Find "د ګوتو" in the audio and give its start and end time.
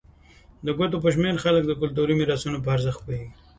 0.65-0.97